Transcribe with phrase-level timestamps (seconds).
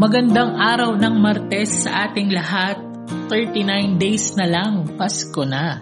[0.00, 2.80] Magandang araw ng Martes sa ating lahat.
[3.28, 5.76] 39 days na lang, Pasko na.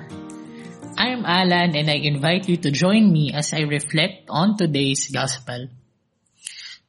[0.98, 5.70] I'm Alan and I invite you to join me as I reflect on today's Gospel.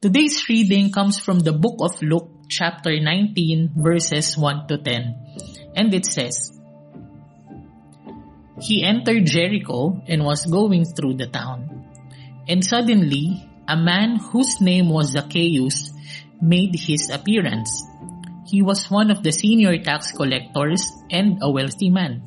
[0.01, 5.77] Today's reading comes from the book of Luke, chapter 19, verses 1 to 10.
[5.77, 6.49] And it says,
[8.57, 11.93] He entered Jericho and was going through the town.
[12.49, 15.91] And suddenly, a man whose name was Zacchaeus
[16.41, 17.83] made his appearance.
[18.47, 22.23] He was one of the senior tax collectors and a wealthy man.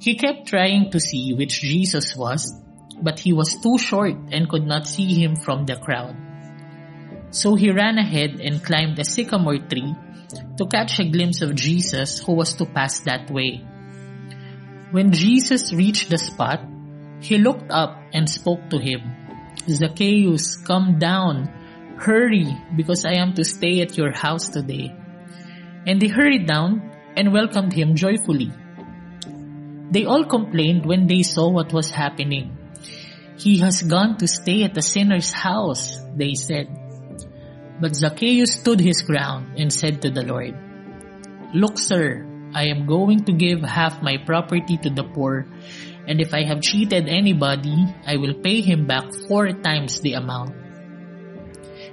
[0.00, 2.52] He kept trying to see which Jesus was,
[3.00, 6.16] but he was too short and could not see him from the crowd.
[7.30, 9.94] So he ran ahead and climbed a sycamore tree
[10.56, 13.64] to catch a glimpse of Jesus who was to pass that way.
[14.90, 16.64] When Jesus reached the spot,
[17.20, 19.17] he looked up and spoke to him.
[19.66, 21.48] Zacchaeus, come down.
[21.98, 24.94] Hurry, because I am to stay at your house today.
[25.86, 28.52] And they hurried down and welcomed him joyfully.
[29.90, 32.56] They all complained when they saw what was happening.
[33.38, 36.68] He has gone to stay at the sinner's house, they said.
[37.80, 40.54] But Zacchaeus stood his ground and said to the Lord,
[41.54, 45.46] Look, sir, I am going to give half my property to the poor,
[46.08, 47.76] and if I have cheated anybody,
[48.08, 50.56] I will pay him back four times the amount.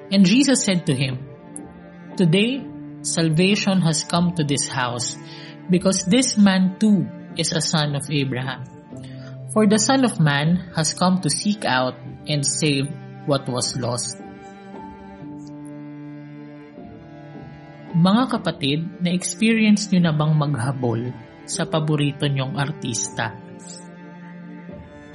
[0.09, 1.19] And Jesus said to him,
[2.15, 2.63] Today,
[3.03, 5.19] salvation has come to this house,
[5.69, 7.03] because this man too
[7.35, 8.63] is a son of Abraham.
[9.51, 11.95] For the Son of Man has come to seek out
[12.27, 12.91] and save
[13.23, 14.19] what was lost.
[17.95, 21.07] Mga kapatid, na-experience nyo na bang maghabol
[21.47, 23.44] sa paborito nyong artista?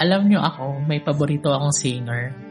[0.00, 2.50] Alam nyo ako, may paborito akong singer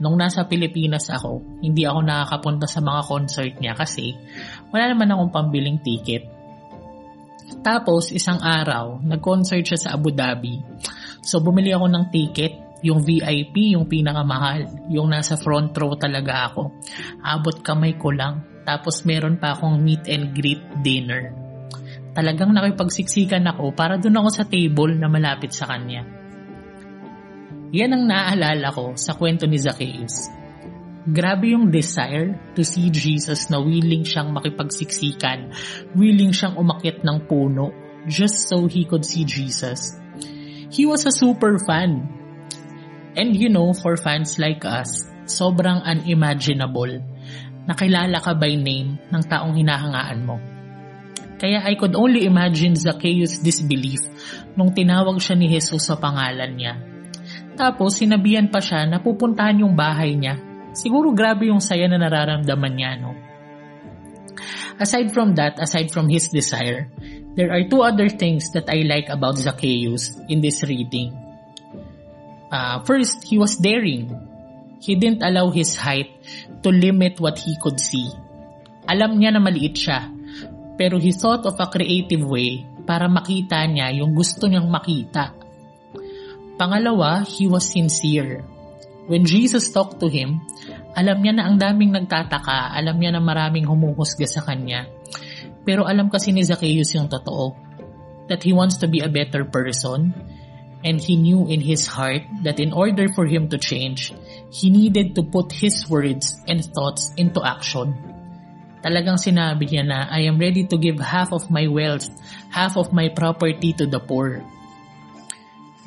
[0.00, 4.16] nung nasa Pilipinas ako, hindi ako nakakapunta sa mga concert niya kasi
[4.72, 6.24] wala naman akong pambiling ticket.
[7.60, 10.56] Tapos, isang araw, nag-concert siya sa Abu Dhabi.
[11.20, 16.72] So, bumili ako ng ticket, yung VIP, yung pinakamahal, yung nasa front row talaga ako.
[17.20, 18.64] Abot kamay ko lang.
[18.64, 21.36] Tapos, meron pa akong meet and greet dinner.
[22.16, 26.19] Talagang nakipagsiksikan ako para doon ako sa table na malapit sa kanya.
[27.70, 30.26] Yan ang naaalala ko sa kwento ni Zacchaeus.
[31.06, 35.54] Grabe yung desire to see Jesus na willing siyang makipagsiksikan,
[35.94, 37.70] willing siyang umakyat ng puno
[38.10, 39.94] just so he could see Jesus.
[40.74, 42.10] He was a super fan.
[43.14, 47.06] And you know, for fans like us, sobrang unimaginable
[47.70, 50.42] na kilala ka by name ng taong hinahangaan mo.
[51.38, 54.02] Kaya I could only imagine Zacchaeus' disbelief
[54.58, 56.89] nung tinawag siya ni Jesus sa pangalan niya
[57.58, 60.38] tapos, sinabihan pa siya na pupuntahan yung bahay niya.
[60.70, 63.12] Siguro grabe yung saya na nararamdaman niya, no?
[64.80, 66.88] Aside from that, aside from his desire,
[67.36, 71.12] there are two other things that I like about Zacchaeus in this reading.
[72.48, 74.08] Uh, first, he was daring.
[74.80, 76.16] He didn't allow his height
[76.64, 78.08] to limit what he could see.
[78.88, 80.08] Alam niya na maliit siya,
[80.80, 85.39] pero he thought of a creative way para makita niya yung gusto niyang makita
[86.60, 88.44] Pangalawa, he was sincere.
[89.08, 90.44] When Jesus talked to him,
[90.92, 94.84] alam niya na ang daming nagtataka, alam niya na maraming humuhusga sa kanya.
[95.64, 97.56] Pero alam kasi ni Zacchaeus yung totoo,
[98.28, 100.12] that he wants to be a better person,
[100.84, 104.12] and he knew in his heart that in order for him to change,
[104.52, 107.96] he needed to put his words and thoughts into action.
[108.84, 112.12] Talagang sinabi niya na, I am ready to give half of my wealth,
[112.52, 114.44] half of my property to the poor.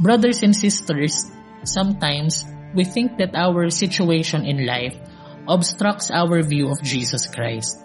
[0.04, 1.32] Brothers and sisters,
[1.64, 2.44] sometimes
[2.76, 5.00] we think that our situation in life
[5.48, 7.80] obstructs our view of Jesus Christ.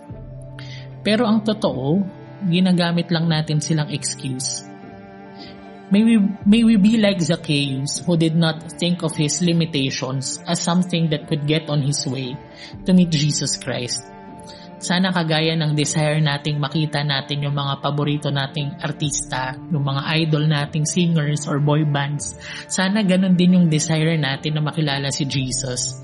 [1.07, 2.03] Pero ang totoo,
[2.51, 4.67] ginagamit lang natin silang excuse.
[5.95, 10.59] May we, may we be like Zacchaeus who did not think of his limitations as
[10.59, 12.35] something that could get on his way
[12.83, 14.03] to meet Jesus Christ
[14.79, 20.47] sana kagaya ng desire nating makita natin yung mga paborito nating artista, yung mga idol
[20.47, 22.39] nating singers or boy bands.
[22.71, 25.99] Sana ganun din yung desire natin na makilala si Jesus.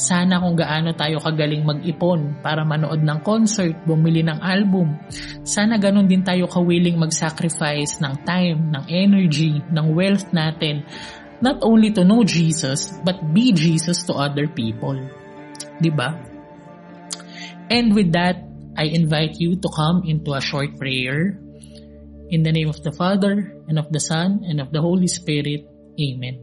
[0.00, 4.96] Sana kung gaano tayo kagaling mag-ipon para manood ng concert, bumili ng album.
[5.44, 10.88] Sana ganun din tayo kawiling mag-sacrifice ng time, ng energy, ng wealth natin,
[11.44, 14.96] not only to know Jesus, but be Jesus to other people.
[15.80, 16.29] 'Di ba?
[17.70, 18.42] And with that,
[18.76, 21.38] I invite you to come into a short prayer.
[22.30, 25.66] In the name of the Father, and of the Son, and of the Holy Spirit.
[25.94, 26.42] Amen.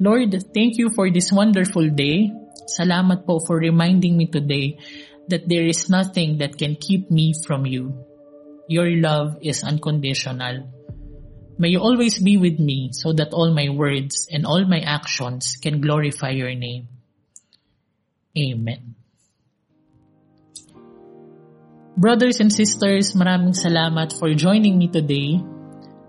[0.00, 2.30] Lord, thank you for this wonderful day.
[2.66, 4.78] Salamat po for reminding me today
[5.30, 7.94] that there is nothing that can keep me from you.
[8.66, 10.66] Your love is unconditional.
[11.58, 15.54] May you always be with me so that all my words and all my actions
[15.62, 16.88] can glorify your name.
[18.34, 18.93] Amen.
[21.94, 25.38] Brothers and sisters, maraming salamat for joining me today.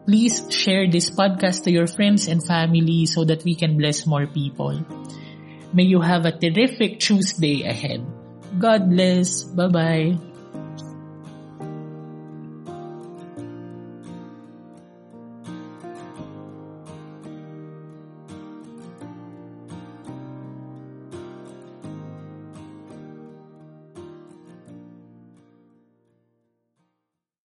[0.10, 4.26] Please share this podcast to your friends and family so that we can bless more
[4.26, 4.82] people.
[5.78, 8.02] May you have a terrific Tuesday ahead.
[8.58, 9.46] God bless.
[9.46, 10.35] Bye-bye.